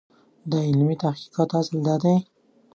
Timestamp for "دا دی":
1.87-2.15